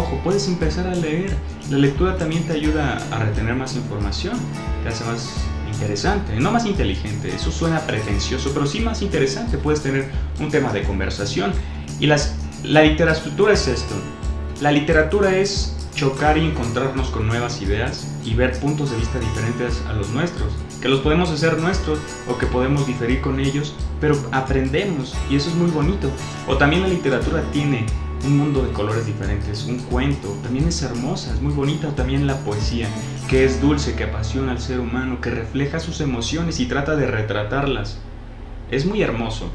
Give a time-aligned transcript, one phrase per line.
[0.00, 1.36] Ojo, puedes empezar a leer.
[1.68, 4.34] La lectura también te ayuda a retener más información,
[4.82, 5.28] te hace más
[5.70, 10.10] interesante, no más inteligente, eso suena pretencioso, pero sí más interesante, puedes tener
[10.40, 11.52] un tema de conversación.
[12.00, 12.34] Y las,
[12.64, 13.94] la literatura es esto,
[14.62, 19.82] la literatura es chocar y encontrarnos con nuevas ideas y ver puntos de vista diferentes
[19.86, 24.16] a los nuestros, que los podemos hacer nuestros o que podemos diferir con ellos, pero
[24.32, 26.10] aprendemos y eso es muy bonito.
[26.46, 27.84] O también la literatura tiene
[28.24, 32.36] un mundo de colores diferentes, un cuento, también es hermosa, es muy bonita, también la
[32.38, 32.88] poesía,
[33.28, 37.06] que es dulce, que apasiona al ser humano, que refleja sus emociones y trata de
[37.06, 37.98] retratarlas.
[38.70, 39.50] Es muy hermoso.